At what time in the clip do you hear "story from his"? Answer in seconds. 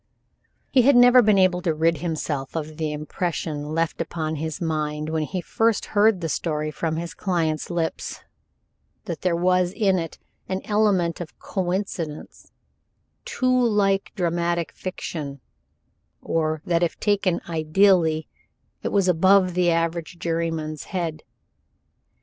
6.27-7.13